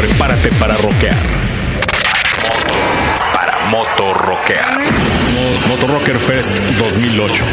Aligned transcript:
prepárate 0.00 0.50
para 0.52 0.74
rockear. 0.78 1.14
Para 3.34 3.58
motorrockear. 3.66 4.80
Motor 5.68 5.90
Rocker 5.90 6.18
Fest 6.18 6.58
2008. 6.78 7.44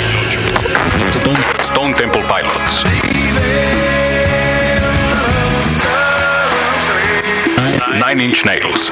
Stone, 1.12 1.38
Stone 1.71 1.94
Temple 1.94 2.23
Pilots. 2.23 2.83
Nine 7.99 8.21
Inch 8.21 8.46
Nails. 8.46 8.91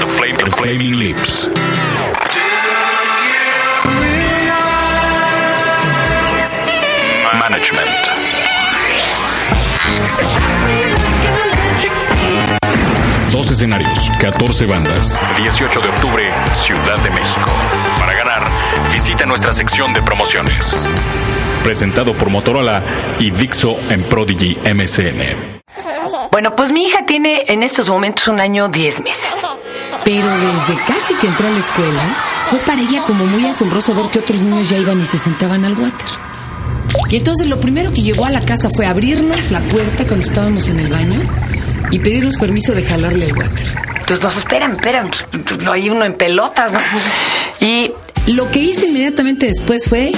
The 0.00 0.50
Flaming 0.50 0.96
Lips. 0.96 1.59
Management. 7.50 7.90
Dos 13.32 13.50
escenarios, 13.50 14.08
14 14.20 14.66
bandas. 14.66 15.18
18 15.36 15.80
de 15.80 15.88
octubre, 15.88 16.32
Ciudad 16.52 16.98
de 16.98 17.10
México. 17.10 17.50
Para 17.98 18.14
ganar, 18.14 18.44
visita 18.92 19.26
nuestra 19.26 19.52
sección 19.52 19.92
de 19.92 20.00
promociones. 20.00 20.80
Presentado 21.64 22.14
por 22.14 22.30
Motorola 22.30 22.84
y 23.18 23.32
Dixo 23.32 23.76
en 23.90 24.04
Prodigy 24.04 24.56
MSN. 24.72 26.30
Bueno, 26.30 26.54
pues 26.54 26.70
mi 26.70 26.84
hija 26.84 27.04
tiene 27.04 27.46
en 27.48 27.64
estos 27.64 27.88
momentos 27.88 28.28
un 28.28 28.38
año 28.38 28.68
10 28.68 29.02
meses. 29.02 29.40
Pero 30.04 30.28
desde 30.28 30.84
casi 30.84 31.14
que 31.14 31.26
entró 31.26 31.48
a 31.48 31.50
la 31.50 31.58
escuela, 31.58 32.02
fue 32.44 32.60
para 32.60 32.80
ella 32.80 33.02
como 33.04 33.26
muy 33.26 33.44
asombroso 33.46 33.92
ver 33.92 34.06
que 34.06 34.20
otros 34.20 34.38
niños 34.38 34.68
ya 34.68 34.78
iban 34.78 35.00
y 35.00 35.06
se 35.06 35.18
sentaban 35.18 35.64
al 35.64 35.76
water. 35.76 36.29
Y 37.08 37.16
entonces 37.16 37.46
lo 37.46 37.60
primero 37.60 37.92
que 37.92 38.02
llegó 38.02 38.24
a 38.24 38.30
la 38.30 38.40
casa 38.44 38.70
fue 38.70 38.86
abrirnos 38.86 39.50
la 39.50 39.60
puerta 39.60 40.04
cuando 40.06 40.26
estábamos 40.26 40.68
en 40.68 40.80
el 40.80 40.88
baño 40.88 41.20
y 41.90 41.98
pedirnos 41.98 42.36
permiso 42.36 42.72
de 42.72 42.82
jalarle 42.84 43.26
el 43.26 43.36
water. 43.36 43.66
Entonces 44.00 44.22
nos 44.24 44.36
esperan, 44.36 44.72
esperan. 44.72 45.10
No 45.62 45.72
hay 45.72 45.88
uno 45.88 46.04
en 46.04 46.14
pelotas, 46.14 46.72
¿no? 46.72 46.80
Y 47.60 47.92
Lo 48.28 48.50
que 48.50 48.60
hizo 48.60 48.86
inmediatamente 48.86 49.46
después 49.46 49.86
fue 49.88 50.12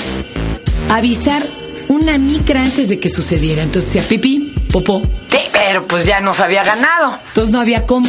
avisar 0.90 1.42
una 1.88 2.18
micra 2.18 2.62
antes 2.62 2.88
de 2.88 2.98
que 2.98 3.08
sucediera. 3.08 3.62
Entonces 3.62 3.92
decía 3.92 4.08
pipí, 4.08 4.54
popó. 4.70 5.02
sí, 5.30 5.38
pero 5.52 5.86
pues 5.86 6.04
ya 6.04 6.20
nos 6.20 6.40
había 6.40 6.62
ganado. 6.64 7.18
Entonces 7.28 7.52
no 7.52 7.60
había 7.60 7.86
cómo. 7.86 8.08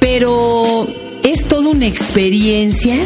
Pero 0.00 0.86
es 1.22 1.46
toda 1.46 1.68
una 1.68 1.86
experiencia. 1.86 2.96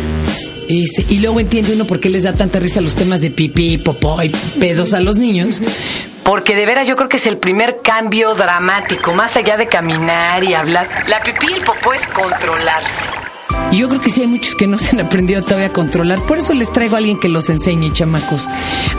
Este, 0.68 1.05
y 1.08 1.18
luego 1.18 1.41
entiende 1.41 1.74
uno 1.74 1.86
por 1.86 2.00
qué 2.00 2.08
les 2.08 2.22
da 2.22 2.32
tanta 2.32 2.58
risa 2.58 2.80
los 2.80 2.94
temas 2.94 3.20
de 3.20 3.30
pipí, 3.30 3.78
popó 3.78 4.22
y 4.22 4.28
pedos 4.60 4.92
a 4.92 5.00
los 5.00 5.16
niños. 5.16 5.60
Porque 6.22 6.54
de 6.54 6.66
veras 6.66 6.86
yo 6.86 6.96
creo 6.96 7.08
que 7.08 7.16
es 7.16 7.27
el 7.27 7.36
primer 7.38 7.80
cambio 7.82 8.34
dramático, 8.34 9.12
más 9.12 9.36
allá 9.36 9.56
de 9.56 9.66
caminar 9.66 10.44
y 10.44 10.54
hablar. 10.54 10.88
La 11.08 11.20
pipí 11.22 11.46
y 11.50 11.54
el 11.54 11.64
popó 11.64 11.92
es 11.92 12.06
controlarse. 12.08 13.04
Y 13.70 13.78
yo 13.78 13.88
creo 13.88 14.00
que 14.00 14.10
sí 14.10 14.22
hay 14.22 14.27
muchos 14.28 14.54
que 14.54 14.66
no 14.66 14.78
se 14.78 14.91
han 14.91 15.00
aprendido 15.00 15.42
todavía 15.42 15.66
a 15.66 15.72
controlar. 15.72 16.20
Por 16.22 16.38
eso 16.38 16.54
les 16.54 16.70
traigo 16.72 16.94
a 16.94 16.98
alguien 16.98 17.19
que 17.19 17.28
los 17.28 17.50
enseñe, 17.50 17.91
chamacos. 17.92 18.48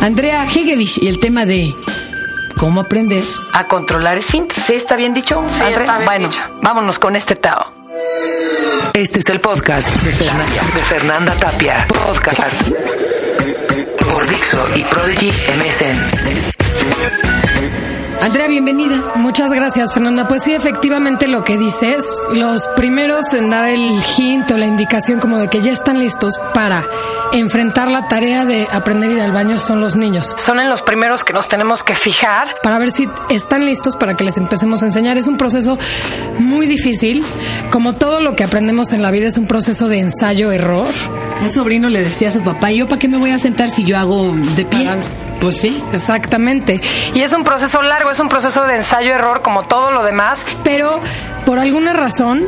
Andrea 0.02 0.46
Hegevich 0.46 0.98
y 1.02 1.08
el 1.08 1.20
tema 1.20 1.46
de 1.46 1.74
cómo 2.58 2.82
aprender. 2.82 3.24
A 3.54 3.68
controlar 3.68 4.18
esfínteres. 4.18 4.64
¿Sí 4.66 4.74
está 4.74 4.96
bien 4.96 5.14
dicho? 5.14 5.44
Sí, 5.48 5.64
André? 5.64 5.82
está 5.82 5.98
bien 5.98 6.06
bueno, 6.06 6.30
dicho. 6.30 6.42
vámonos 6.62 7.00
con 7.00 7.16
este 7.16 7.36
Tao. 7.36 7.72
Este 8.94 9.20
es 9.20 9.30
el 9.30 9.40
podcast 9.40 9.90
de 10.04 10.12
Fernanda, 10.12 10.62
de 10.76 10.84
Fernanda 10.84 11.36
Tapia. 11.38 11.88
Podcast 11.88 12.70
por 13.98 14.30
Dixo 14.30 14.70
y 14.76 14.84
Prodigy 14.84 15.30
MSN. 15.30 15.98
Andrea, 18.22 18.48
bienvenida. 18.48 19.02
Muchas 19.16 19.52
gracias, 19.52 19.92
Fernanda. 19.94 20.28
Pues 20.28 20.44
sí, 20.44 20.54
efectivamente 20.54 21.28
lo 21.28 21.44
que 21.44 21.58
dices, 21.58 22.06
los 22.34 22.68
primeros 22.76 23.34
en 23.34 23.50
dar 23.50 23.66
el 23.66 23.98
hint 24.16 24.52
o 24.52 24.58
la 24.58 24.68
indicación 24.68 25.20
como 25.20 25.40
de 25.40 25.48
que 25.48 25.62
ya 25.62 25.72
están 25.72 25.98
listos 25.98 26.34
para 26.54 26.86
enfrentar 27.34 27.90
la 27.90 28.08
tarea 28.08 28.46
de 28.46 28.68
aprender 28.72 29.10
a 29.10 29.14
ir 29.14 29.22
al 29.22 29.32
baño 29.32 29.58
son 29.58 29.82
los 29.82 29.96
niños. 29.96 30.36
Son 30.38 30.60
en 30.60 30.70
los 30.70 30.82
primeros 30.82 31.24
que 31.24 31.34
nos 31.34 31.48
tenemos 31.48 31.84
que 31.84 31.96
fijar. 31.96 32.56
Para 32.62 32.78
ver 32.78 32.92
si 32.92 33.10
están 33.30 33.66
listos 33.66 33.96
para 33.96 34.16
que 34.16 34.24
les 34.24 34.38
empecemos 34.38 34.82
a 34.84 34.86
enseñar. 34.86 35.18
Es 35.18 35.28
un 35.28 35.38
proceso 35.38 35.78
muy 36.40 36.68
difícil. 36.68 37.24
Como 37.72 37.94
todo 37.94 38.22
lo 38.22 38.36
que 38.36 38.44
aprendemos 38.44 38.94
en 38.94 39.02
la 39.02 39.12
vida 39.12 39.28
es 39.28 39.38
un 39.38 39.48
proceso 39.48 39.88
de 39.88 40.00
ensayo-error. 40.00 40.88
Un 41.42 41.50
sobrino 41.50 41.90
le 41.90 42.02
decía 42.02 42.30
a 42.30 42.32
su 42.32 42.42
papá, 42.42 42.72
¿yo 42.72 42.88
para 42.88 43.00
qué 43.00 43.08
me 43.08 43.18
voy 43.18 43.32
a 43.32 43.40
sentar 43.40 43.70
si 43.70 43.84
yo 43.84 43.98
hago 43.98 44.32
de 44.56 44.66
pie? 44.66 44.90
Pues 45.42 45.60
sí. 45.60 45.84
Exactamente. 45.92 46.80
Y 47.14 47.22
es 47.22 47.34
un 47.34 47.44
proceso 47.44 47.82
largo, 47.82 48.12
es 48.12 48.20
un 48.20 48.30
proceso 48.30 48.64
de 48.66 48.78
ensayo-error 48.78 49.42
como 49.42 49.64
todo 49.64 49.92
lo 49.92 50.04
demás. 50.04 50.46
pero 50.64 51.00
por 51.46 51.60
alguna 51.60 51.92
razón 51.92 52.44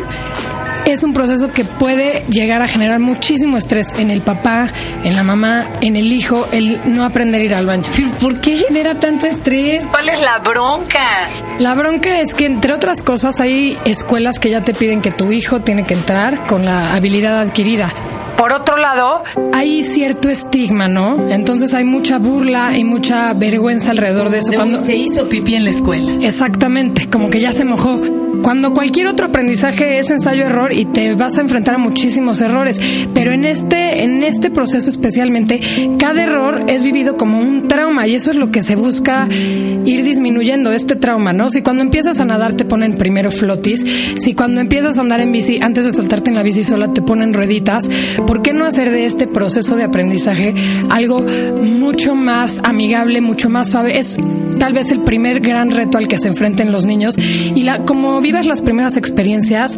es 0.86 1.04
un 1.04 1.14
proceso 1.14 1.52
que 1.52 1.66
puede 1.66 2.24
llegar 2.30 2.62
a 2.62 2.68
generar 2.68 3.00
muchísimo 3.00 3.58
estrés 3.58 3.94
en 3.98 4.12
el 4.12 4.22
papá, 4.22 4.72
en 5.04 5.16
la 5.16 5.24
mamá, 5.24 5.70
en 5.82 5.96
el 5.96 6.12
hijo, 6.12 6.48
el 6.52 6.80
no 6.86 7.04
aprender 7.04 7.42
a 7.42 7.44
ir 7.44 7.56
al 7.56 7.66
baño. 7.66 7.84
¿Por 8.22 8.40
qué 8.40 8.58
genera 8.58 8.96
tanto 8.96 9.26
estrés? 9.26 9.88
¿Cuál 9.88 10.10
es 10.10 10.22
la 10.22 10.40
bronca? 10.40 11.30
La 11.60 11.74
bronca 11.74 12.20
es 12.20 12.34
que, 12.34 12.46
entre 12.46 12.74
otras 12.74 13.02
cosas, 13.02 13.40
hay 13.40 13.78
escuelas 13.86 14.40
que 14.40 14.50
ya 14.50 14.64
te 14.64 14.74
piden 14.74 15.02
que 15.02 15.12
tu 15.12 15.32
hijo 15.32 15.62
tiene 15.62 15.86
que 15.86 15.94
entrar 15.94 16.46
con 16.46 16.66
la 16.66 16.94
habilidad 16.94 17.40
adquirida. 17.40 17.90
Por 18.38 18.52
otro 18.52 18.78
lado, 18.78 19.24
Hay 19.54 19.84
cierto 19.84 20.30
estigma, 20.30 20.88
¿no? 20.88 21.30
Entonces 21.30 21.74
hay 21.74 21.86
mucha 21.86 22.20
burla 22.20 22.78
y 22.78 22.84
mucha 22.84 23.34
vergüenza 23.34 23.92
alrededor 23.92 24.30
de 24.30 24.40
eso. 24.40 24.52
De 24.52 24.58
Cuando, 24.58 24.78
se 24.78 24.96
hizo 24.96 25.30
pipí 25.30 25.56
en 25.56 25.64
la 25.64 25.70
escuela. 25.70 26.12
Exactamente, 26.22 27.10
como 27.10 27.30
que 27.30 27.40
ya 27.40 27.52
se 27.52 27.64
mojó. 27.64 28.02
Cuando 28.46 28.76
cualquier 28.76 29.08
otro 29.08 29.26
aprendizaje 29.26 29.98
es 29.98 30.12
ensayo-error 30.12 30.72
y 30.72 30.86
te 30.86 31.16
vas 31.16 31.40
a 31.40 31.42
enfrentar 31.42 31.74
a 31.74 31.78
muchísimos 31.80 32.42
errores, 32.42 32.80
pero 33.12 33.32
en 33.32 33.44
este, 33.44 34.04
en 34.04 34.22
este 34.22 34.52
proceso 34.52 34.88
especialmente, 34.88 35.60
cada 35.98 36.22
error 36.22 36.64
es 36.68 36.84
vivido 36.84 37.18
como 37.18 37.40
un 37.40 37.68
trauma 37.68 38.06
y 38.06 38.14
eso 38.14 38.30
es 38.30 38.38
lo 38.38 38.52
que 38.52 38.62
se 38.62 38.76
busca 38.76 39.28
ir 39.32 40.04
disminuyendo, 40.04 40.72
este 40.72 40.96
trauma, 40.96 41.34
¿no? 41.34 41.50
Si 41.50 41.64
cuando 41.64 41.82
empiezas 41.82 42.20
a 42.20 42.26
nadar 42.26 42.54
te 42.54 42.66
ponen 42.66 42.98
primero 42.98 43.32
flotis, 43.32 43.84
si 44.14 44.36
cuando 44.36 44.62
empiezas 44.62 45.00
a 45.00 45.02
andar 45.02 45.22
en 45.22 45.32
bici, 45.32 45.58
antes 45.60 45.84
de 45.84 45.92
soltarte 45.92 46.30
en 46.30 46.36
la 46.36 46.44
bici 46.44 46.64
sola 46.64 46.94
te 46.94 47.02
ponen 47.02 47.34
rueditas, 47.34 47.90
¿por 48.28 48.44
qué 48.44 48.54
no 48.54 48.66
hacer 48.66 48.92
de 48.92 49.08
este 49.08 49.26
proceso 49.26 49.76
de 49.76 49.86
aprendizaje 49.86 50.54
algo 50.92 51.26
mucho 51.64 52.14
más 52.14 52.60
amigable, 52.64 53.22
mucho 53.22 53.50
más 53.50 53.72
suave? 53.72 53.98
Es 53.98 54.20
tal 54.60 54.74
vez 54.74 54.92
el 54.92 55.02
primer 55.02 55.40
gran 55.42 55.72
reto 55.72 55.98
al 55.98 56.08
que 56.08 56.18
se 56.18 56.28
enfrenten 56.28 56.72
los 56.72 56.86
niños 56.86 57.16
y 57.18 57.64
la 57.64 57.80
como 57.80 58.22
vivas 58.36 58.46
las 58.48 58.62
primeras 58.62 58.98
experiencias, 58.98 59.78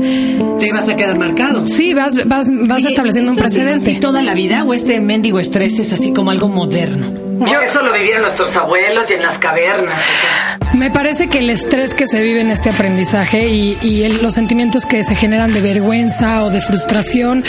Te 0.60 0.72
vas 0.74 0.90
a 0.90 0.96
quedar 0.96 1.16
marcado. 1.18 1.68
sí 1.68 1.94
vas 1.94 2.16
vas 2.26 2.48
vas 2.50 2.78
Oye, 2.80 2.88
estableciendo 2.90 3.32
un 3.32 3.38
¿esto 3.38 3.48
ha 3.48 3.52
sido 3.52 3.64
precedente. 3.66 3.92
así 3.92 4.00
toda 4.00 4.24
la 4.24 4.34
vida 4.34 4.64
o 4.64 4.74
este 4.74 5.00
mendigo 5.00 5.40
estrés 5.40 5.78
es 5.78 5.94
así 5.94 6.12
como 6.12 6.32
algo 6.32 6.48
moderno? 6.48 7.12
yo 7.46 7.60
eso 7.62 7.84
lo 7.84 7.94
vivieron 7.94 8.24
nuestros 8.24 8.56
abuelos 8.56 9.06
y 9.12 9.14
en 9.14 9.22
las 9.22 9.38
cavernas. 9.38 10.02
o 10.02 10.66
sea. 10.72 10.76
Me 10.76 10.90
parece 10.90 11.28
que 11.28 11.38
el 11.38 11.52
estrés 11.52 11.94
que 11.94 12.08
se 12.08 12.20
vive 12.24 12.42
en 12.42 12.50
este 12.50 12.72
aprendizaje 12.72 13.48
y, 13.48 13.78
y 13.84 14.02
el- 14.04 14.24
los 14.24 14.34
sentimientos 14.34 14.88
que 14.88 15.04
se 15.04 15.14
generan 15.16 15.54
de 15.54 15.62
vergüenza 15.62 16.44
o 16.44 16.50
de 16.50 16.62
frustración 16.62 17.44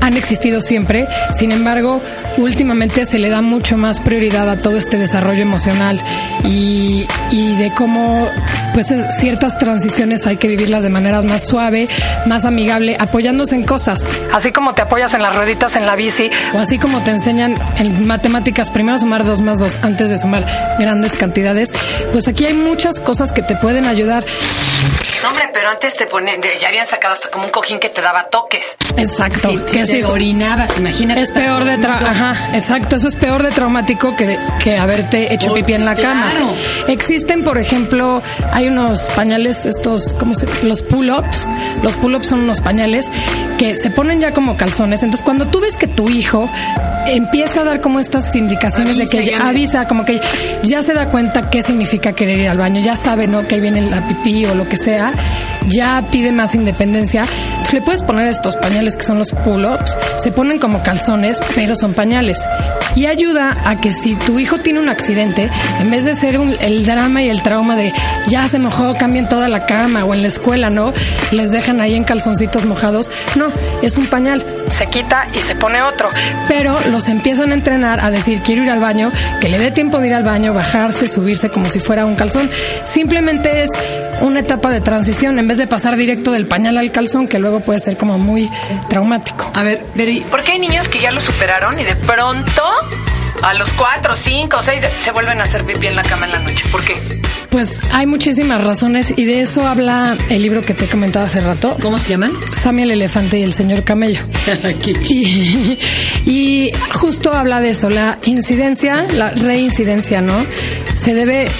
han 0.00 0.16
existido 0.16 0.62
siempre. 0.62 1.06
Sin 1.38 1.52
embargo, 1.52 2.00
últimamente 2.38 3.04
se 3.04 3.18
le 3.18 3.28
da 3.28 3.42
mucho 3.42 3.76
más 3.76 4.00
prioridad 4.00 4.48
a 4.48 4.56
todo 4.56 4.78
este 4.78 4.96
desarrollo 4.96 5.42
emocional 5.42 6.00
y, 6.44 7.04
y 7.30 7.56
de 7.56 7.72
cómo 7.76 8.26
pues 8.72 8.90
es- 8.90 9.04
ciertas 9.18 9.58
transiciones 9.58 10.26
hay 10.26 10.36
que 10.36 10.48
vivirlas 10.48 10.82
de 10.82 10.88
manera 10.88 11.22
más 11.22 11.44
suave, 11.46 11.88
más 12.26 12.44
amigable, 12.44 12.96
apoyándose 12.98 13.54
en 13.54 13.64
cosas. 13.64 14.06
Así 14.32 14.52
como 14.52 14.74
te 14.74 14.82
apoyas 14.82 15.14
en 15.14 15.22
las 15.22 15.34
rueditas 15.34 15.76
en 15.76 15.86
la 15.86 15.96
bici, 15.96 16.30
O 16.54 16.58
así 16.58 16.78
como 16.78 17.02
te 17.02 17.10
enseñan 17.10 17.58
en 17.78 18.06
matemáticas 18.06 18.70
primero 18.70 18.98
sumar 18.98 19.24
dos 19.24 19.40
más 19.40 19.58
dos 19.58 19.72
antes 19.82 20.10
de 20.10 20.16
sumar 20.16 20.44
grandes 20.78 21.12
cantidades, 21.16 21.72
pues 22.12 22.28
aquí 22.28 22.46
hay 22.46 22.54
muchas 22.54 23.00
cosas 23.00 23.32
que 23.32 23.42
te 23.42 23.56
pueden 23.56 23.86
ayudar. 23.86 24.24
No, 25.22 25.28
hombre, 25.28 25.50
pero 25.52 25.68
antes 25.68 25.94
te 25.96 26.06
ponen, 26.06 26.40
ya 26.60 26.68
habían 26.68 26.86
sacado 26.86 27.12
hasta 27.14 27.28
como 27.28 27.44
un 27.44 27.50
cojín 27.50 27.78
que 27.78 27.88
te 27.90 28.00
daba 28.00 28.24
toques. 28.30 28.76
Exacto. 28.96 29.48
Que 29.70 29.84
te 29.84 29.86
sí, 29.86 30.02
orinabas, 30.02 30.76
imagínate. 30.78 31.20
es 31.22 31.30
peor 31.30 31.64
de 31.64 31.78
tra 31.78 31.96
ajá, 31.98 32.50
exacto, 32.54 32.96
eso 32.96 33.08
es 33.08 33.16
peor 33.16 33.42
de 33.42 33.50
traumático 33.50 34.14
que, 34.16 34.38
que 34.62 34.78
haberte 34.78 35.32
hecho 35.32 35.52
Oh, 35.52 35.54
pipí 35.54 35.72
en 35.72 35.84
la 35.84 35.94
cama. 35.94 36.28
claro. 36.30 36.52
Existen, 36.88 37.42
por 37.44 37.58
ejemplo, 37.58 38.22
hay 38.52 38.68
unos 38.68 38.98
pañales, 39.16 39.64
estos, 39.66 40.14
¿cómo 40.14 40.34
se 40.34 40.46
Los 40.64 40.82
pull-ups. 40.82 41.48
Los 41.82 41.94
pull-ups 41.94 42.26
son 42.26 42.40
unos 42.40 42.60
pañales 42.60 43.06
que 43.58 43.74
se 43.74 43.90
ponen 43.90 44.20
ya 44.20 44.32
como 44.32 44.56
calzones. 44.56 45.02
Entonces, 45.02 45.24
cuando 45.24 45.46
tú 45.46 45.60
ves 45.60 45.76
que 45.76 45.86
tu 45.86 46.08
hijo 46.08 46.48
empieza 47.06 47.60
a 47.60 47.64
dar 47.64 47.80
como 47.80 48.00
estas 48.00 48.34
indicaciones 48.36 48.96
de 48.98 49.06
que 49.06 49.24
ya 49.24 49.48
avisa, 49.48 49.86
como 49.88 50.04
que 50.04 50.20
ya 50.62 50.82
se 50.82 50.92
da 50.94 51.06
cuenta 51.10 51.50
qué 51.50 51.62
significa 51.62 52.12
querer 52.12 52.38
ir 52.38 52.48
al 52.48 52.58
baño, 52.58 52.80
ya 52.80 52.96
sabe, 52.96 53.26
¿no? 53.26 53.46
Que 53.46 53.56
ahí 53.56 53.60
viene 53.60 53.82
la 53.82 54.06
pipí 54.06 54.44
o 54.46 54.54
lo 54.54 54.68
que 54.68 54.76
sea, 54.76 55.12
ya 55.68 56.02
pide 56.10 56.32
más 56.32 56.54
independencia. 56.54 57.24
Entonces, 57.50 57.72
le 57.74 57.82
puedes 57.82 58.02
poner 58.02 58.26
estos 58.26 58.56
pañales 58.56 58.79
pañales 58.80 58.96
que 58.96 59.04
son 59.04 59.18
los 59.18 59.32
pull-ups, 59.32 59.98
se 60.22 60.32
ponen 60.32 60.58
como 60.58 60.82
calzones, 60.82 61.38
pero 61.54 61.74
son 61.74 61.92
pañales. 61.92 62.38
Y 62.96 63.04
ayuda 63.04 63.54
a 63.66 63.78
que 63.78 63.92
si 63.92 64.14
tu 64.14 64.38
hijo 64.38 64.56
tiene 64.56 64.80
un 64.80 64.88
accidente, 64.88 65.50
en 65.80 65.90
vez 65.90 66.04
de 66.04 66.14
ser 66.14 66.36
el 66.36 66.86
drama 66.86 67.20
y 67.20 67.28
el 67.28 67.42
trauma 67.42 67.76
de 67.76 67.92
ya 68.26 68.48
se 68.48 68.58
mojó, 68.58 68.94
cambien 68.96 69.28
toda 69.28 69.48
la 69.48 69.66
cama 69.66 70.06
o 70.06 70.14
en 70.14 70.22
la 70.22 70.28
escuela, 70.28 70.70
¿no? 70.70 70.94
Les 71.30 71.50
dejan 71.50 71.82
ahí 71.82 71.94
en 71.94 72.04
calzoncitos 72.04 72.64
mojados. 72.64 73.10
No, 73.36 73.48
es 73.82 73.98
un 73.98 74.06
pañal. 74.06 74.42
Se 74.68 74.86
quita 74.86 75.26
y 75.34 75.40
se 75.40 75.54
pone 75.54 75.82
otro. 75.82 76.08
Pero 76.48 76.78
los 76.90 77.08
empiezan 77.08 77.50
a 77.50 77.54
entrenar 77.54 78.00
a 78.00 78.10
decir 78.10 78.40
quiero 78.40 78.64
ir 78.64 78.70
al 78.70 78.80
baño, 78.80 79.12
que 79.42 79.50
le 79.50 79.58
dé 79.58 79.72
tiempo 79.72 79.98
de 79.98 80.06
ir 80.06 80.14
al 80.14 80.24
baño, 80.24 80.54
bajarse, 80.54 81.06
subirse 81.06 81.50
como 81.50 81.68
si 81.68 81.80
fuera 81.80 82.06
un 82.06 82.14
calzón. 82.14 82.48
Simplemente 82.84 83.62
es 83.62 83.70
una 84.22 84.40
etapa 84.40 84.70
de 84.70 84.80
transición 84.80 85.38
en 85.38 85.48
vez 85.48 85.58
de 85.58 85.66
pasar 85.66 85.96
directo 85.96 86.32
del 86.32 86.46
pañal 86.46 86.76
al 86.76 86.92
calzón, 86.92 87.28
que 87.28 87.38
luego 87.38 87.60
puede 87.60 87.80
ser 87.80 87.96
como 87.96 88.18
muy 88.18 88.50
traumático. 88.88 89.50
A 89.54 89.62
ver, 89.62 89.82
Beri, 89.94 90.20
¿Por 90.20 90.42
qué 90.42 90.52
hay 90.52 90.58
niños 90.58 90.88
que 90.88 91.00
ya 91.00 91.10
lo 91.10 91.20
superaron 91.20 91.78
y 91.78 91.84
de 91.84 91.96
pronto, 91.96 92.62
a 93.42 93.54
los 93.54 93.72
cuatro, 93.72 94.16
cinco, 94.16 94.58
seis, 94.62 94.82
se 94.98 95.12
vuelven 95.12 95.40
a 95.40 95.44
hacer 95.44 95.64
pipí 95.64 95.86
en 95.86 95.96
la 95.96 96.02
cama 96.02 96.26
en 96.26 96.32
la 96.32 96.38
noche? 96.40 96.64
¿Por 96.70 96.84
qué? 96.84 96.96
Pues 97.50 97.80
hay 97.92 98.06
muchísimas 98.06 98.62
razones 98.62 99.12
y 99.16 99.24
de 99.24 99.40
eso 99.40 99.66
habla 99.66 100.16
el 100.28 100.40
libro 100.40 100.62
que 100.62 100.72
te 100.72 100.88
comentaba 100.88 101.26
hace 101.26 101.40
rato, 101.40 101.76
¿cómo 101.82 101.98
se 101.98 102.08
llaman? 102.10 102.30
Sammy 102.52 102.82
el 102.82 102.92
elefante 102.92 103.40
y 103.40 103.42
el 103.42 103.52
señor 103.52 103.82
camello. 103.82 104.20
Y, 105.08 105.78
y 106.26 106.72
justo 106.92 107.32
habla 107.32 107.60
de 107.60 107.70
eso, 107.70 107.90
la 107.90 108.18
incidencia, 108.24 109.04
la 109.12 109.30
reincidencia, 109.30 110.20
¿no? 110.20 110.46
Se 110.94 111.12
debe 111.14 111.50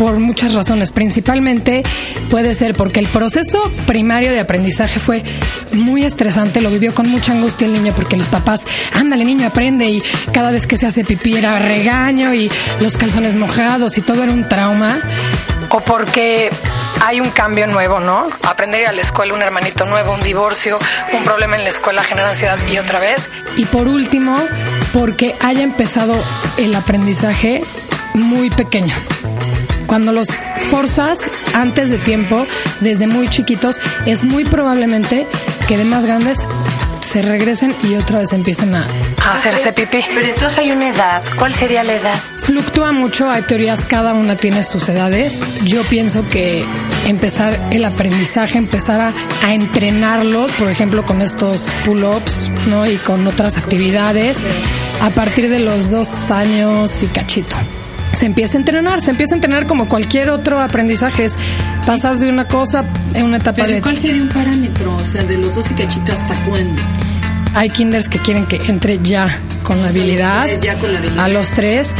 por 0.00 0.18
muchas 0.18 0.54
razones. 0.54 0.90
Principalmente 0.90 1.82
puede 2.30 2.54
ser 2.54 2.74
porque 2.74 3.00
el 3.00 3.06
proceso 3.08 3.70
primario 3.86 4.30
de 4.30 4.40
aprendizaje 4.40 4.98
fue 4.98 5.22
muy 5.72 6.04
estresante, 6.04 6.62
lo 6.62 6.70
vivió 6.70 6.94
con 6.94 7.06
mucha 7.06 7.32
angustia 7.32 7.66
el 7.66 7.74
niño 7.74 7.92
porque 7.94 8.16
los 8.16 8.28
papás, 8.28 8.62
ándale 8.94 9.26
niño, 9.26 9.46
aprende 9.46 9.84
y 9.84 10.02
cada 10.32 10.52
vez 10.52 10.66
que 10.66 10.78
se 10.78 10.86
hace 10.86 11.04
pipí 11.04 11.36
era 11.36 11.58
regaño 11.58 12.32
y 12.32 12.50
los 12.80 12.96
calzones 12.96 13.36
mojados 13.36 13.98
y 13.98 14.00
todo 14.00 14.22
era 14.22 14.32
un 14.32 14.48
trauma. 14.48 15.02
O 15.68 15.80
porque 15.80 16.48
hay 17.04 17.20
un 17.20 17.28
cambio 17.28 17.66
nuevo, 17.66 18.00
¿no? 18.00 18.26
Aprender 18.42 18.80
a 18.80 18.82
ir 18.84 18.88
a 18.88 18.92
la 18.92 19.02
escuela, 19.02 19.34
un 19.34 19.42
hermanito 19.42 19.84
nuevo, 19.84 20.14
un 20.14 20.22
divorcio, 20.22 20.78
un 21.12 21.22
problema 21.24 21.56
en 21.56 21.64
la 21.64 21.68
escuela 21.68 22.02
genera 22.02 22.30
ansiedad 22.30 22.58
y 22.66 22.78
otra 22.78 23.00
vez. 23.00 23.28
Y 23.58 23.66
por 23.66 23.86
último, 23.86 24.38
porque 24.94 25.34
haya 25.40 25.62
empezado 25.62 26.14
el 26.56 26.74
aprendizaje 26.74 27.62
muy 28.14 28.48
pequeño. 28.48 28.94
Cuando 29.90 30.12
los 30.12 30.28
forzas 30.70 31.18
antes 31.52 31.90
de 31.90 31.98
tiempo, 31.98 32.46
desde 32.78 33.08
muy 33.08 33.26
chiquitos, 33.26 33.80
es 34.06 34.22
muy 34.22 34.44
probablemente 34.44 35.26
que 35.66 35.76
de 35.76 35.84
más 35.84 36.06
grandes 36.06 36.38
se 37.00 37.22
regresen 37.22 37.74
y 37.82 37.96
otra 37.96 38.20
vez 38.20 38.32
empiecen 38.32 38.72
a, 38.76 38.86
a 39.24 39.32
hacerse 39.32 39.72
pipí. 39.72 39.98
Pero 40.14 40.26
entonces 40.28 40.58
hay 40.60 40.70
una 40.70 40.90
edad. 40.90 41.24
¿Cuál 41.36 41.56
sería 41.56 41.82
la 41.82 41.94
edad? 41.94 42.14
Fluctúa 42.38 42.92
mucho, 42.92 43.28
hay 43.28 43.42
teorías, 43.42 43.84
cada 43.84 44.14
una 44.14 44.36
tiene 44.36 44.62
sus 44.62 44.88
edades. 44.88 45.40
Yo 45.64 45.82
pienso 45.88 46.28
que 46.28 46.64
empezar 47.06 47.58
el 47.72 47.84
aprendizaje, 47.84 48.58
empezar 48.58 49.00
a, 49.00 49.12
a 49.44 49.54
entrenarlo, 49.54 50.46
por 50.56 50.70
ejemplo, 50.70 51.02
con 51.02 51.20
estos 51.20 51.62
pull-ups, 51.84 52.52
¿no? 52.68 52.86
Y 52.86 52.96
con 52.98 53.26
otras 53.26 53.58
actividades, 53.58 54.38
a 55.02 55.10
partir 55.10 55.50
de 55.50 55.58
los 55.58 55.90
dos 55.90 56.30
años 56.30 57.02
y 57.02 57.08
cachito. 57.08 57.56
Se 58.20 58.26
empieza 58.26 58.58
a 58.58 58.60
entrenar, 58.60 59.00
se 59.00 59.12
empieza 59.12 59.32
a 59.34 59.36
entrenar 59.36 59.66
como 59.66 59.88
cualquier 59.88 60.28
otro 60.28 60.60
aprendizaje. 60.60 61.24
Es, 61.24 61.36
pasas 61.86 62.20
de 62.20 62.28
una 62.28 62.46
cosa 62.46 62.84
en 63.14 63.24
una 63.24 63.38
etapa 63.38 63.62
Pero 63.62 63.76
de... 63.76 63.80
¿cuál 63.80 63.96
sería 63.96 64.20
un 64.20 64.28
parámetro? 64.28 64.94
O 64.94 65.00
sea, 65.00 65.22
de 65.22 65.38
los 65.38 65.54
dos 65.54 65.70
y 65.70 65.74
cachito 65.74 66.12
hasta 66.12 66.34
cuándo? 66.44 66.82
Hay 67.54 67.70
kinders 67.70 68.10
que 68.10 68.18
quieren 68.18 68.44
que 68.44 68.56
entre 68.68 68.98
ya 69.02 69.40
con 69.62 69.80
la 69.80 69.88
O 69.88 69.88
sea, 69.88 70.02
los 70.02 70.04
habilidad. 70.04 70.48
ya 70.62 70.78
con 70.78 70.92
la 70.92 70.98
habilidad. 70.98 71.24
A 71.24 71.28
los 71.30 71.48
tres. 71.52 71.94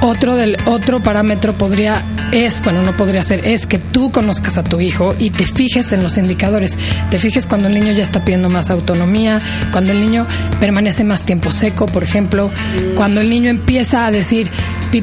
Otro 0.00 0.34
del 0.34 0.58
otro 0.66 1.00
parámetro 1.00 1.52
podría 1.52 2.02
es, 2.32 2.60
bueno, 2.62 2.82
no 2.82 2.96
podría 2.96 3.22
ser, 3.22 3.46
es 3.46 3.66
que 3.66 3.78
tú 3.78 4.10
conozcas 4.10 4.58
a 4.58 4.64
tu 4.64 4.80
hijo 4.80 5.14
y 5.18 5.30
te 5.30 5.44
fijes 5.44 5.92
en 5.92 6.02
los 6.02 6.18
indicadores. 6.18 6.76
Te 7.08 7.18
fijes 7.18 7.46
cuando 7.46 7.68
el 7.68 7.74
niño 7.74 7.92
ya 7.92 8.02
está 8.02 8.24
pidiendo 8.24 8.50
más 8.50 8.68
autonomía, 8.70 9.40
cuando 9.70 9.92
el 9.92 10.00
niño 10.00 10.26
permanece 10.60 11.04
más 11.04 11.22
tiempo 11.22 11.50
seco, 11.52 11.86
por 11.86 12.02
ejemplo, 12.02 12.50
cuando 12.96 13.20
el 13.20 13.30
niño 13.30 13.48
empieza 13.48 14.06
a 14.06 14.10
decir 14.10 14.50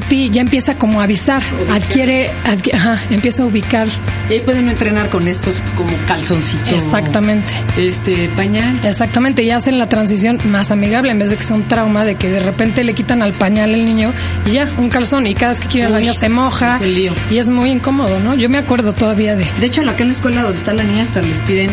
pipí, 0.00 0.30
ya 0.30 0.40
empieza 0.42 0.76
como 0.76 1.00
a 1.00 1.04
avisar, 1.04 1.42
adquiere, 1.72 2.30
adqui- 2.44 2.74
ajá, 2.74 3.00
empieza 3.10 3.42
a 3.42 3.46
ubicar 3.46 3.86
Y 4.30 4.34
ahí 4.34 4.40
pueden 4.40 4.68
entrenar 4.68 5.10
con 5.10 5.28
estos 5.28 5.62
como 5.76 5.90
calzoncitos. 6.06 6.72
exactamente. 6.72 7.52
Este, 7.76 8.28
pañal. 8.36 8.78
Exactamente, 8.84 9.42
y 9.42 9.50
hacen 9.50 9.78
la 9.78 9.88
transición 9.88 10.38
más 10.46 10.70
amigable 10.70 11.10
en 11.12 11.18
vez 11.18 11.30
de 11.30 11.36
que 11.36 11.42
sea 11.44 11.56
un 11.56 11.64
trauma 11.68 12.04
de 12.04 12.14
que 12.16 12.28
de 12.28 12.40
repente 12.40 12.82
le 12.84 12.94
quitan 12.94 13.22
al 13.22 13.32
pañal 13.32 13.74
al 13.74 13.84
niño 13.84 14.12
y 14.46 14.50
ya, 14.52 14.68
un 14.78 14.88
calzón 14.88 15.26
y 15.26 15.34
cada 15.34 15.52
vez 15.52 15.60
que 15.60 15.68
quiere 15.68 15.86
Uy, 15.88 15.92
baño 15.92 16.14
se 16.14 16.28
moja 16.28 16.76
es 16.76 16.82
el 16.82 16.94
lío. 16.94 17.12
y 17.30 17.38
es 17.38 17.48
muy 17.48 17.70
incómodo, 17.70 18.18
¿no? 18.20 18.34
Yo 18.34 18.48
me 18.48 18.58
acuerdo 18.58 18.92
todavía 18.92 19.36
de... 19.36 19.46
De 19.60 19.66
hecho, 19.66 19.82
acá 19.82 20.02
en 20.02 20.08
la 20.08 20.14
escuela 20.14 20.42
donde 20.42 20.58
está 20.58 20.72
la 20.74 20.82
niña 20.84 21.02
hasta 21.02 21.22
les 21.22 21.40
piden 21.42 21.70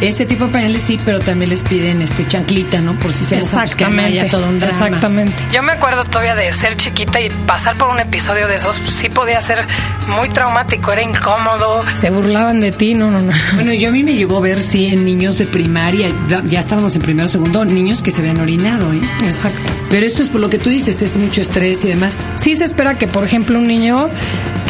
este 0.00 0.26
tipo 0.26 0.46
de 0.46 0.52
pañales, 0.52 0.82
sí, 0.82 0.98
pero 1.04 1.20
también 1.20 1.50
les 1.50 1.62
piden 1.62 2.02
este 2.02 2.26
chanclita, 2.26 2.80
¿no? 2.80 2.98
Por 2.98 3.12
si 3.12 3.24
se 3.24 3.36
pues, 3.36 3.44
Exactamente, 3.46 4.20
haya 4.20 4.28
todo 4.30 4.46
un 4.48 4.58
drama. 4.58 4.86
exactamente. 4.86 5.44
Yo 5.52 5.62
me 5.62 5.72
acuerdo 5.72 6.04
todavía 6.04 6.34
de 6.34 6.52
ser 6.52 6.76
chiquita 6.76 7.20
y 7.20 7.30
pasar 7.46 7.76
por 7.76 7.88
un 7.88 7.98
episodio 8.00 8.46
de 8.46 8.56
esos, 8.56 8.76
sí 8.88 9.08
podía 9.08 9.40
ser 9.40 9.64
muy 10.08 10.28
traumático, 10.28 10.92
era 10.92 11.02
incómodo. 11.02 11.80
Se 11.98 12.10
burlaban 12.10 12.60
de 12.60 12.72
ti, 12.72 12.94
no, 12.94 13.10
no, 13.10 13.20
no. 13.20 13.32
Bueno, 13.54 13.72
yo 13.72 13.88
a 13.88 13.92
mí 13.92 14.02
me 14.04 14.14
llegó 14.14 14.36
a 14.38 14.40
ver, 14.40 14.60
sí, 14.60 14.86
en 14.86 15.04
niños 15.04 15.38
de 15.38 15.46
primaria, 15.46 16.08
ya- 16.28 16.42
ya 16.46 16.60
estábamos 16.60 16.94
en 16.96 17.02
primero 17.02 17.26
o 17.26 17.30
segundo, 17.30 17.64
niños 17.64 18.02
que 18.02 18.10
se 18.10 18.20
habían 18.20 18.38
orinado, 18.40 18.92
¿eh? 18.92 19.00
Exacto. 19.24 19.72
Pero 19.90 20.04
esto 20.06 20.22
es 20.22 20.28
por 20.28 20.40
lo 20.40 20.50
que 20.50 20.58
tú 20.58 20.70
dices, 20.70 21.00
es 21.02 21.16
mucho 21.16 21.40
estrés 21.40 21.84
y 21.84 21.88
demás. 21.88 22.16
Sí 22.36 22.54
se 22.56 22.64
espera 22.64 22.98
que, 22.98 23.06
por 23.08 23.24
ejemplo, 23.24 23.58
un 23.58 23.66
niño 23.66 24.08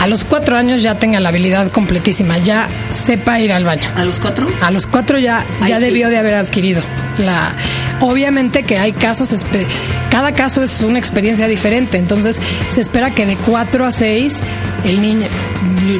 a 0.01 0.07
los 0.07 0.25
cuatro 0.25 0.57
años 0.57 0.83
ya 0.83 0.99
tenga 0.99 1.21
la 1.21 1.31
habilidad 1.31 1.71
completísima, 1.73 2.39
ya 2.39 2.69
sepa 2.91 3.41
ir 3.41 3.53
al 3.53 3.65
baño. 3.65 3.89
¿A 3.97 4.05
los 4.05 4.21
cuatro? 4.21 4.47
A 4.61 4.71
los 4.71 4.87
cuatro 4.87 5.16
ya, 5.19 5.45
Ay, 5.61 5.71
ya 5.71 5.79
sí. 5.79 5.85
debió 5.85 6.09
de 6.09 6.19
haber 6.19 6.35
adquirido 6.35 6.83
la. 7.19 7.55
Obviamente 8.01 8.63
que 8.65 8.79
hay 8.79 8.93
casos, 8.93 9.31
cada 10.11 10.33
caso 10.33 10.63
es 10.63 10.83
una 10.83 10.99
experiencia 10.99 11.49
diferente, 11.49 11.97
entonces 11.97 12.41
se 12.69 12.81
espera 12.81 13.11
que 13.11 13.25
de 13.25 13.37
cuatro 13.37 13.87
a 13.87 13.91
seis 13.91 14.41
el 14.85 15.01
niño, 15.01 15.27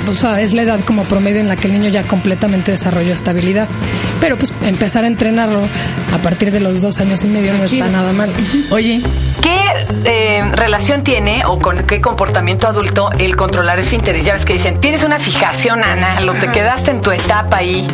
o 0.07 0.15
sea, 0.15 0.41
es 0.43 0.53
la 0.53 0.63
edad 0.63 0.81
como 0.85 1.05
promedio 1.05 1.41
en 1.41 1.49
la 1.49 1.57
que 1.57 1.69
el 1.69 1.73
niño 1.73 1.89
ya 1.89 2.03
completamente 2.03 2.73
desarrolló 2.73 3.13
estabilidad. 3.13 3.67
Pero 4.21 4.37
pues 4.37 4.53
empezar 4.67 5.05
a 5.05 5.07
entrenarlo 5.07 5.63
a 6.13 6.19
partir 6.19 6.51
de 6.51 6.61
los 6.61 6.83
dos 6.83 6.99
años 7.01 7.25
y 7.25 7.29
medio 7.29 7.55
no 7.55 7.65
está 7.65 7.89
nada 7.89 8.13
mal. 8.13 8.31
Oye, 8.71 9.01
¿Qué 9.47 9.87
eh, 10.07 10.43
relación 10.55 11.05
tiene 11.05 11.45
o 11.47 11.61
con 11.61 11.87
qué 11.87 12.01
comportamiento 12.01 12.67
adulto 12.67 13.13
el 13.17 13.37
controlar 13.37 13.79
esfínteres? 13.79 14.27
Ya 14.27 14.33
ves 14.33 14.45
que 14.45 14.55
dicen, 14.55 14.81
tienes 14.81 15.05
una 15.05 15.21
fijación 15.21 15.85
anal 15.85 16.29
o 16.29 16.35
te 16.35 16.51
quedaste 16.51 16.91
en 16.91 17.01
tu 17.01 17.13
etapa 17.13 17.59
ahí 17.59 17.87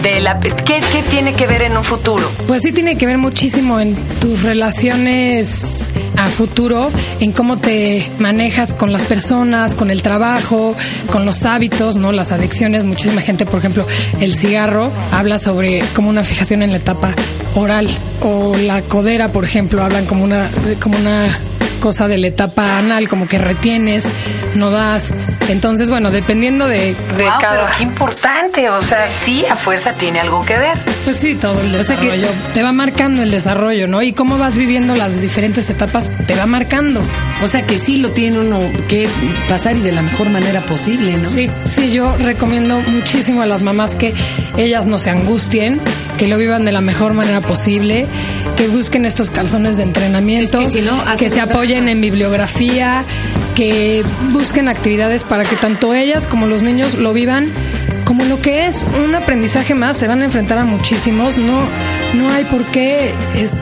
de 0.00 0.22
la... 0.22 0.40
¿Qué, 0.40 0.80
qué 0.80 1.02
tiene 1.10 1.34
que 1.34 1.46
ver 1.46 1.60
en 1.60 1.76
un 1.76 1.84
futuro? 1.84 2.26
Pues 2.46 2.62
sí 2.62 2.72
tiene 2.72 2.96
que 2.96 3.04
ver 3.04 3.18
muchísimo 3.18 3.80
en 3.80 3.94
tus 4.18 4.44
relaciones 4.44 5.92
a 6.16 6.28
futuro, 6.28 6.90
en 7.20 7.32
cómo 7.32 7.56
te 7.56 8.08
manejas 8.18 8.72
con 8.72 8.92
las 8.92 9.02
personas, 9.02 9.74
con 9.74 9.90
el 9.90 10.02
trabajo, 10.02 10.74
con 11.10 11.24
los 11.24 11.44
hábitos, 11.44 11.96
¿no? 11.96 12.12
Las 12.12 12.32
adicciones. 12.32 12.84
Muchísima 12.84 13.20
gente, 13.20 13.46
por 13.46 13.58
ejemplo, 13.58 13.86
el 14.20 14.34
cigarro 14.34 14.90
habla 15.12 15.38
sobre 15.38 15.82
como 15.94 16.08
una 16.08 16.22
fijación 16.22 16.62
en 16.62 16.70
la 16.70 16.78
etapa 16.78 17.14
oral 17.54 17.88
o 18.22 18.56
la 18.56 18.82
codera, 18.82 19.28
por 19.28 19.44
ejemplo, 19.44 19.82
hablan 19.82 20.06
como 20.06 20.24
una 20.24 20.50
como 20.80 20.98
una 20.98 21.28
cosa 21.84 22.08
de 22.08 22.16
la 22.16 22.28
etapa 22.28 22.78
anal, 22.78 23.10
como 23.10 23.26
que 23.26 23.36
retienes, 23.36 24.04
no 24.54 24.70
das. 24.70 25.14
Entonces, 25.50 25.90
bueno, 25.90 26.10
dependiendo 26.10 26.66
de, 26.66 26.96
cada... 27.18 27.38
pero 27.38 27.66
qué 27.76 27.82
importante, 27.82 28.70
o 28.70 28.80
sea, 28.80 29.06
sí, 29.06 29.44
a 29.50 29.54
fuerza 29.54 29.92
tiene 29.92 30.18
algo 30.18 30.42
que 30.46 30.56
ver. 30.56 30.78
Pues 31.04 31.18
sí, 31.18 31.34
todo 31.34 31.60
el 31.60 31.76
O 31.76 31.82
sea 31.84 31.96
que- 31.96 32.06
desarrollo. 32.06 32.28
Te 32.54 32.62
va 32.62 32.72
marcando 32.72 33.22
el 33.22 33.30
desarrollo, 33.30 33.86
¿no? 33.86 34.00
Y 34.00 34.14
cómo 34.14 34.38
vas 34.38 34.56
viviendo 34.56 34.96
las 34.96 35.20
diferentes 35.20 35.68
etapas, 35.68 36.10
te 36.26 36.34
va 36.34 36.46
marcando. 36.46 37.02
o 37.42 37.48
sea 37.48 37.66
que 37.66 37.78
sí 37.78 37.98
lo 37.98 38.08
tiene 38.08 38.38
uno 38.38 38.60
que 38.88 39.06
pasar 39.46 39.76
y 39.76 39.80
de 39.80 39.92
la 39.92 40.00
mejor 40.00 40.30
manera 40.30 40.62
posible, 40.62 41.12
¿no? 41.18 41.28
Sí, 41.28 41.50
sí, 41.66 41.90
yo 41.90 42.16
recomiendo 42.16 42.80
muchísimo 42.80 43.42
a 43.42 43.46
las 43.46 43.60
mamás 43.60 43.94
que 43.94 44.14
ellas 44.56 44.86
no 44.86 44.96
se 44.98 45.10
angustien, 45.10 45.78
que 46.18 46.28
lo 46.28 46.38
vivan 46.38 46.64
de 46.64 46.72
la 46.72 46.80
mejor 46.80 47.12
manera 47.14 47.40
posible, 47.40 48.06
que 48.56 48.68
busquen 48.68 49.04
estos 49.04 49.30
calzones 49.30 49.76
de 49.76 49.82
entrenamiento, 49.82 50.60
Es 50.60 50.66
que 50.66 50.72
si 50.78 50.82
no, 50.82 51.00
hacen 51.00 51.18
que 51.18 51.30
se 51.30 51.40
apoyen 51.40 51.88
en 51.88 52.00
bibliografía, 52.00 53.04
que 53.54 54.04
busquen 54.32 54.68
actividades 54.68 55.24
para 55.24 55.44
que 55.44 55.56
tanto 55.56 55.94
ellas 55.94 56.26
como 56.26 56.46
los 56.46 56.62
niños 56.62 56.94
lo 56.94 57.12
vivan 57.12 57.50
como 58.04 58.24
lo 58.26 58.40
que 58.42 58.66
es 58.66 58.86
un 59.04 59.14
aprendizaje 59.14 59.74
más, 59.74 59.96
se 59.96 60.06
van 60.06 60.20
a 60.20 60.24
enfrentar 60.26 60.58
a 60.58 60.64
muchísimos, 60.64 61.38
no, 61.38 61.60
no 62.14 62.30
hay 62.30 62.44
por 62.44 62.64
qué 62.66 63.12
es- 63.34 63.54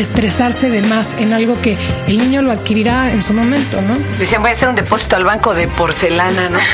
estresarse 0.00 0.70
de 0.70 0.82
más 0.82 1.14
en 1.18 1.32
algo 1.32 1.60
que 1.60 1.76
el 2.06 2.18
niño 2.18 2.42
lo 2.42 2.50
adquirirá 2.52 3.12
en 3.12 3.22
su 3.22 3.32
momento, 3.32 3.80
¿no? 3.82 3.96
Decían, 4.18 4.42
voy 4.42 4.50
a 4.50 4.54
hacer 4.54 4.68
un 4.68 4.74
depósito 4.74 5.16
al 5.16 5.24
banco 5.24 5.54
de 5.54 5.68
porcelana, 5.68 6.48
¿no? 6.48 6.58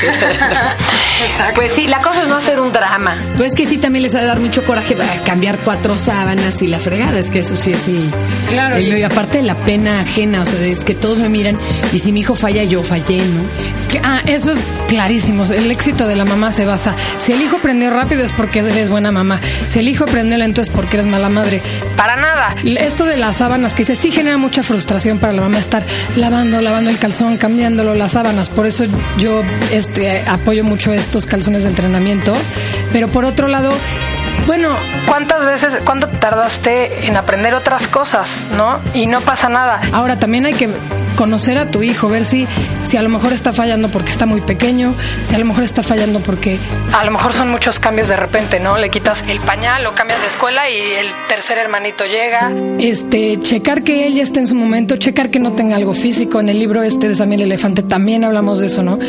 Pues 1.55 1.73
sí, 1.73 1.87
la 1.87 2.01
cosa 2.01 2.23
es 2.23 2.27
no 2.27 2.35
hacer 2.35 2.59
un 2.59 2.73
drama. 2.73 3.15
Pues 3.37 3.53
que 3.53 3.65
sí, 3.65 3.77
también 3.77 4.03
les 4.03 4.15
ha 4.15 4.19
de 4.19 4.25
dar 4.25 4.39
mucho 4.39 4.63
coraje 4.65 4.95
cambiar 5.25 5.57
cuatro 5.59 5.95
sábanas 5.95 6.61
y 6.61 6.67
la 6.67 6.79
fregada. 6.79 7.17
Es 7.17 7.29
que 7.29 7.39
eso 7.39 7.55
sí 7.55 7.71
es 7.71 7.79
sí. 7.79 8.09
Claro. 8.49 8.79
Y, 8.79 8.85
y 8.93 9.03
aparte 9.03 9.41
la 9.43 9.55
pena 9.55 10.01
ajena, 10.01 10.41
o 10.41 10.45
sea, 10.45 10.59
es 10.65 10.83
que 10.83 10.95
todos 10.95 11.19
me 11.19 11.29
miran 11.29 11.57
y 11.93 11.99
si 11.99 12.11
mi 12.11 12.21
hijo 12.21 12.35
falla, 12.35 12.63
yo 12.63 12.83
fallé, 12.83 13.17
¿no? 13.19 13.41
Que- 13.89 14.01
ah, 14.03 14.21
eso 14.25 14.51
es 14.51 14.63
clarísimo. 14.87 15.45
El 15.45 15.71
éxito 15.71 16.07
de 16.07 16.15
la 16.15 16.25
mamá 16.25 16.51
se 16.51 16.65
basa. 16.65 16.95
Si 17.19 17.31
el 17.31 17.41
hijo 17.41 17.57
aprendió 17.57 17.89
rápido 17.89 18.23
es 18.23 18.31
porque 18.31 18.59
eres 18.59 18.89
buena 18.89 19.11
mamá. 19.11 19.39
Si 19.65 19.79
el 19.79 19.87
hijo 19.87 20.03
aprendió 20.05 20.37
lento 20.37 20.61
es 20.61 20.69
porque 20.69 20.97
eres 20.97 21.07
mala 21.07 21.29
madre. 21.29 21.61
Para 21.95 22.15
nada. 22.15 22.55
Esto 22.65 23.05
de 23.05 23.12
las 23.17 23.37
sábanas 23.37 23.73
que 23.73 23.83
dice 23.83 23.95
sí 23.95 24.11
genera 24.11 24.37
mucha 24.37 24.63
frustración 24.63 25.19
para 25.19 25.33
la 25.33 25.41
mamá 25.41 25.57
estar 25.57 25.83
lavando, 26.15 26.61
lavando 26.61 26.89
el 26.89 26.99
calzón, 26.99 27.37
cambiándolo 27.37 27.95
las 27.95 28.13
sábanas. 28.13 28.49
Por 28.49 28.65
eso 28.65 28.85
yo 29.17 29.41
este 29.71 30.23
apoyo 30.27 30.63
mucho 30.63 30.93
estos 30.93 31.25
calzones 31.25 31.63
de 31.63 31.69
entrenamiento. 31.69 32.33
Pero 32.91 33.07
por 33.07 33.25
otro 33.25 33.47
lado, 33.47 33.71
bueno, 34.47 34.75
¿cuántas 35.07 35.45
veces, 35.45 35.77
cuánto 35.85 36.07
tardaste 36.07 37.07
en 37.07 37.17
aprender 37.17 37.53
otras 37.53 37.87
cosas, 37.87 38.45
no? 38.55 38.79
Y 38.93 39.05
no 39.05 39.21
pasa 39.21 39.49
nada. 39.49 39.81
Ahora 39.91 40.17
también 40.17 40.45
hay 40.45 40.53
que 40.53 40.69
conocer 41.15 41.57
a 41.57 41.69
tu 41.69 41.83
hijo, 41.83 42.09
ver 42.09 42.25
si, 42.25 42.47
si 42.83 42.97
a 42.97 43.01
lo 43.01 43.09
mejor 43.09 43.33
está 43.33 43.53
fallando 43.53 43.89
porque 43.89 44.11
está 44.11 44.25
muy 44.25 44.41
pequeño, 44.41 44.93
si 45.23 45.35
a 45.35 45.39
lo 45.39 45.45
mejor 45.45 45.63
está 45.63 45.83
fallando 45.83 46.19
porque 46.19 46.57
a 46.93 47.03
lo 47.03 47.11
mejor 47.11 47.33
son 47.33 47.49
muchos 47.49 47.79
cambios 47.79 48.07
de 48.07 48.15
repente, 48.15 48.59
¿no? 48.59 48.77
Le 48.77 48.89
quitas 48.89 49.23
el 49.27 49.39
pañal 49.41 49.85
o 49.87 49.93
cambias 49.93 50.21
de 50.21 50.27
escuela 50.27 50.69
y 50.69 50.77
el 50.77 51.07
tercer 51.27 51.57
hermanito 51.57 52.05
llega. 52.05 52.51
Este, 52.79 53.39
checar 53.41 53.83
que 53.83 54.07
él 54.07 54.15
ya 54.15 54.23
esté 54.23 54.39
en 54.39 54.47
su 54.47 54.55
momento, 54.55 54.97
checar 54.97 55.29
que 55.29 55.39
no 55.39 55.53
tenga 55.53 55.75
algo 55.75 55.93
físico. 55.93 56.39
En 56.39 56.49
el 56.49 56.59
libro 56.59 56.83
este 56.83 57.07
de 57.07 57.15
Samuel 57.15 57.41
Elefante 57.41 57.83
también 57.83 58.23
hablamos 58.23 58.59
de 58.59 58.67
eso, 58.67 58.83
¿no? 58.83 58.99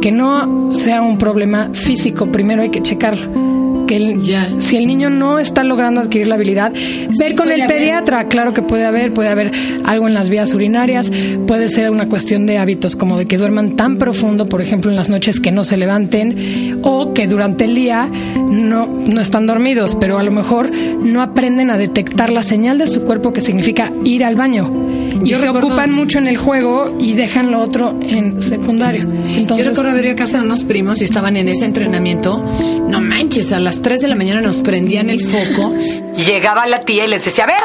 Que 0.00 0.12
no 0.12 0.70
sea 0.74 1.02
un 1.02 1.18
problema 1.18 1.70
físico, 1.72 2.26
primero 2.26 2.62
hay 2.62 2.70
que 2.70 2.82
checarlo 2.82 3.57
que 3.88 3.96
el- 3.96 4.20
Ya. 4.22 4.48
si 4.60 4.76
el 4.76 4.86
niño 4.86 5.10
no 5.10 5.40
está 5.40 5.64
logrando 5.64 6.00
adquirir 6.00 6.28
la 6.28 6.36
habilidad, 6.36 6.72
ver 7.18 7.34
con 7.34 7.50
el 7.50 7.62
haber. 7.62 7.76
pediatra, 7.76 8.28
claro 8.28 8.52
que 8.54 8.62
puede 8.62 8.84
haber, 8.84 9.12
puede 9.12 9.28
haber 9.30 9.50
algo 9.84 10.06
en 10.06 10.14
las 10.14 10.28
vías 10.28 10.54
urinarias, 10.54 11.10
puede 11.48 11.68
ser 11.68 11.90
una 11.90 12.06
cuestión 12.08 12.46
de 12.46 12.58
hábitos 12.58 12.94
como 12.94 13.18
de 13.18 13.26
que 13.26 13.36
duerman 13.38 13.74
tan 13.74 13.96
profundo, 13.98 14.46
por 14.46 14.62
ejemplo, 14.62 14.90
en 14.90 14.96
las 14.96 15.08
noches 15.10 15.40
que 15.40 15.50
no 15.50 15.64
se 15.64 15.76
levanten 15.76 16.78
o 16.82 17.12
que 17.14 17.26
durante 17.26 17.64
el 17.64 17.74
día 17.74 18.08
no, 18.48 18.86
no 18.86 19.20
están 19.20 19.46
dormidos, 19.46 19.96
pero 19.98 20.18
a 20.18 20.22
lo 20.22 20.30
mejor 20.30 20.70
no 21.02 21.22
aprenden 21.22 21.70
a 21.70 21.78
detectar 21.78 22.30
la 22.30 22.42
señal 22.42 22.78
de 22.78 22.86
su 22.86 23.02
cuerpo 23.02 23.32
que 23.32 23.40
significa 23.40 23.90
ir 24.04 24.24
al 24.24 24.36
baño. 24.36 24.70
Y 25.24 25.30
Yo 25.30 25.38
se 25.38 25.46
recuerdo- 25.46 25.68
ocupan 25.68 25.92
mucho 25.92 26.18
en 26.18 26.28
el 26.28 26.36
juego 26.36 26.96
y 27.00 27.14
dejan 27.14 27.50
lo 27.50 27.60
otro 27.60 27.94
en 28.00 28.40
secundario. 28.42 29.02
Entonces, 29.02 29.64
Yo 29.66 29.70
recuerdo 29.70 29.90
haber 29.90 30.04
ido 30.06 30.14
a 30.14 30.16
casa 30.16 30.38
de 30.38 30.44
unos 30.44 30.64
primos 30.64 31.00
y 31.00 31.04
estaban 31.04 31.36
en 31.36 31.48
ese 31.48 31.64
entrenamiento. 31.64 32.38
No 32.88 33.00
manches, 33.00 33.52
a 33.52 33.58
las 33.60 33.82
3 33.82 34.00
de 34.00 34.08
la 34.08 34.14
mañana 34.14 34.40
nos 34.40 34.60
prendían 34.60 35.10
el 35.10 35.20
foco. 35.20 35.74
Y 36.16 36.22
llegaba 36.24 36.66
la 36.66 36.80
tía 36.80 37.04
y 37.04 37.08
les 37.08 37.24
decía, 37.24 37.44
a 37.44 37.46
ver, 37.48 37.56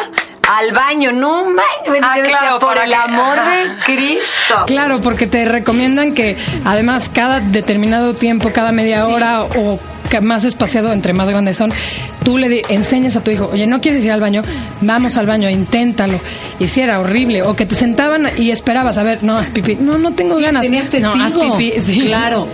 al 0.50 0.72
baño, 0.74 1.12
no 1.13 1.45
manches. 1.45 2.01
Ah, 2.03 2.15
claro, 2.24 2.60
por 2.60 2.77
el 2.77 2.89
que- 2.89 2.95
amor 2.95 3.38
de 3.38 3.83
Cristo. 3.86 4.55
Claro, 4.67 5.00
porque 5.01 5.25
te 5.27 5.45
recomiendan 5.45 6.13
que 6.13 6.36
además 6.65 7.10
cada 7.13 7.39
determinado 7.39 8.13
tiempo, 8.13 8.51
cada 8.53 8.72
media 8.72 9.07
hora 9.07 9.43
o 9.43 9.79
más 10.22 10.43
espaciado 10.46 10.91
entre 10.93 11.13
más 11.13 11.29
grandes 11.29 11.58
son, 11.58 11.72
tú 12.24 12.38
le 12.38 12.63
enseñas 12.70 13.15
a 13.15 13.24
tu 13.24 13.32
hijo, 13.32 13.50
oye, 13.51 13.67
¿no 13.67 13.82
quieres 13.82 14.03
ir 14.05 14.12
al 14.12 14.22
baño? 14.22 14.41
Vamos 14.82 15.17
al 15.17 15.25
baño, 15.25 15.50
inténtalo. 15.50 16.20
Y 16.60 16.67
si 16.67 16.82
era 16.82 17.00
horrible, 17.00 17.43
o 17.43 17.55
que 17.55 17.65
te 17.65 17.75
sentaban 17.75 18.29
y 18.38 18.51
esperabas, 18.51 18.98
a 18.98 19.03
ver, 19.03 19.24
no, 19.24 19.38
haz 19.38 19.50
pipí. 19.50 19.75
No, 19.75 19.98
no 19.98 20.12
tengo 20.13 20.38
Sí, 20.38 20.43
ganas. 20.43 20.62
Tenías 20.63 20.89
testigo. 20.89 21.15
No, 21.15 21.24
haz 21.25 21.34
pipí. 21.34 21.74
Sí. 21.84 22.01
Claro. 22.01 22.48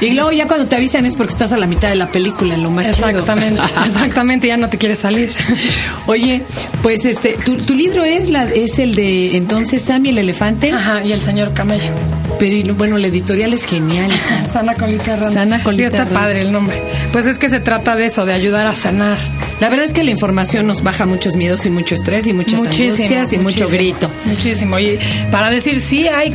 Y 0.00 0.10
luego 0.10 0.30
ya 0.32 0.46
cuando 0.46 0.66
te 0.66 0.76
avisan 0.76 1.06
es 1.06 1.14
porque 1.14 1.32
estás 1.32 1.50
a 1.52 1.56
la 1.56 1.66
mitad 1.66 1.88
de 1.88 1.96
la 1.96 2.06
película, 2.06 2.54
en 2.54 2.62
lo 2.62 2.70
más 2.70 2.88
chido. 2.94 3.08
Exactamente, 3.08 3.60
exactamente, 3.86 4.46
ya 4.46 4.56
no 4.56 4.68
te 4.68 4.78
quieres 4.78 4.98
salir. 4.98 5.32
Oye, 6.06 6.42
pues 6.82 7.04
este, 7.04 7.36
tu, 7.44 7.56
tu 7.56 7.74
libro 7.74 8.04
es 8.04 8.28
la 8.28 8.44
es 8.44 8.78
el 8.78 8.94
de 8.94 9.36
entonces 9.36 9.82
Sammy 9.82 10.10
el 10.10 10.18
elefante, 10.18 10.70
Ajá, 10.72 11.02
y 11.04 11.12
el 11.12 11.20
señor 11.20 11.52
camello. 11.52 11.90
Pero 12.38 12.54
y, 12.54 12.62
bueno, 12.70 12.98
la 12.98 13.06
editorial 13.08 13.52
es 13.54 13.64
genial. 13.64 14.10
Sana 14.52 14.74
colita 14.74 15.14
errante. 15.14 15.34
Sana 15.34 15.62
colita 15.62 15.90
Sí, 15.90 15.96
está 15.96 16.06
padre 16.06 16.42
el 16.42 16.52
nombre. 16.52 16.80
Pues 17.12 17.26
es 17.26 17.38
que 17.38 17.50
se 17.50 17.60
trata 17.60 17.96
de 17.96 18.06
eso, 18.06 18.24
de 18.26 18.32
ayudar 18.32 18.66
a 18.66 18.72
sanar. 18.72 19.18
La 19.60 19.68
verdad 19.68 19.84
es 19.86 19.92
que 19.92 20.04
la 20.04 20.10
información 20.10 20.66
nos 20.66 20.82
baja 20.82 21.06
muchos 21.06 21.36
miedos 21.36 21.64
y 21.66 21.70
mucho 21.70 21.94
estrés 21.94 22.26
y 22.26 22.32
muchas 22.32 22.60
Muchísimo, 22.60 22.92
angustias 22.94 23.32
y 23.32 23.38
mucho 23.38 23.68
grito. 23.68 24.10
Muchísimo. 24.26 24.78
Y 24.78 24.98
para 25.30 25.50
decir, 25.50 25.80
sí 25.80 26.08
hay 26.08 26.34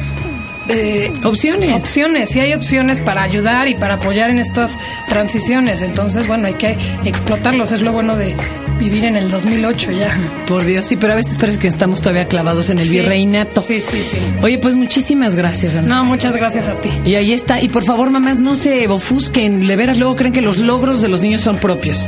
eh, 0.69 1.11
Opciones. 1.23 1.73
opciones, 1.75 2.29
sí 2.29 2.39
hay 2.39 2.53
opciones 2.53 2.99
para 2.99 3.23
ayudar 3.23 3.67
y 3.67 3.75
para 3.75 3.95
apoyar 3.95 4.29
en 4.29 4.39
estas 4.39 4.77
transiciones. 5.09 5.81
Entonces, 5.81 6.27
bueno, 6.27 6.47
hay 6.47 6.53
que 6.53 6.75
explotarlos. 7.05 7.71
Es 7.71 7.81
lo 7.81 7.91
bueno 7.91 8.15
de 8.15 8.35
vivir 8.81 9.05
en 9.05 9.15
el 9.15 9.29
2008 9.31 9.91
ya. 9.91 10.17
Por 10.47 10.65
Dios, 10.65 10.85
sí, 10.87 10.97
pero 10.97 11.13
a 11.13 11.15
veces 11.15 11.37
parece 11.37 11.59
que 11.59 11.67
estamos 11.67 12.01
todavía 12.01 12.25
clavados 12.27 12.69
en 12.69 12.79
el 12.79 12.85
Sí. 12.87 12.95
virreinato. 12.95 13.61
Sí, 13.61 13.79
sí, 13.79 14.01
sí. 14.03 14.17
Oye, 14.41 14.57
pues 14.57 14.75
muchísimas 14.75 15.35
gracias, 15.35 15.75
Ana. 15.75 15.87
No, 15.87 16.05
muchas 16.05 16.35
gracias 16.35 16.67
a 16.67 16.73
ti. 16.81 16.89
Y 17.05 17.15
ahí 17.15 17.31
está. 17.31 17.61
Y 17.61 17.69
por 17.69 17.83
favor, 17.85 18.09
mamás, 18.09 18.39
no 18.39 18.55
se 18.55 18.87
ofusquen. 18.87 19.67
De 19.67 19.75
veras, 19.75 19.97
luego 19.97 20.15
creen 20.15 20.33
que 20.33 20.41
los 20.41 20.57
logros 20.57 21.01
de 21.01 21.07
los 21.07 21.21
niños 21.21 21.41
son 21.41 21.57
propios. 21.57 22.05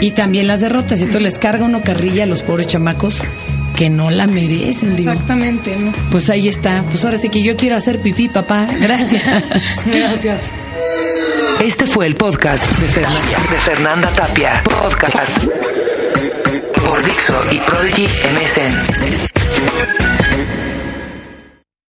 Y 0.00 0.10
también 0.10 0.46
las 0.48 0.60
derrotas. 0.60 0.98
Y 1.00 1.04
entonces 1.04 1.22
les 1.22 1.38
carga 1.38 1.64
uno 1.64 1.80
carrilla 1.80 2.24
a 2.24 2.26
los 2.26 2.42
pobres 2.42 2.66
chamacos 2.66 3.22
que 3.76 3.88
no 3.88 4.10
la 4.10 4.26
merecen, 4.26 4.96
digo. 4.96 5.12
Exactamente, 5.12 5.76
¿no? 5.76 5.92
Pues 6.10 6.28
ahí 6.28 6.48
está. 6.48 6.82
Pues 6.90 7.04
ahora 7.04 7.16
sí 7.18 7.28
que 7.30 7.42
yo 7.42 7.56
quiero 7.56 7.76
hacer 7.76 7.98
pipí, 8.00 8.28
papá. 8.28 8.66
Gracias. 8.80 9.22
Gracias. 9.86 10.42
Este 11.62 11.86
fue 11.86 12.06
el 12.06 12.14
podcast 12.16 12.64
de 12.78 12.88
Fernanda, 12.88 13.38
de 13.50 13.58
Fernanda 13.58 14.08
Tapia. 14.12 14.62
Podcast 14.64 15.79
por 17.00 17.06
Dixo 17.06 17.34
y 17.50 17.58
Prodigy 17.60 18.06
MSN. 18.06 20.09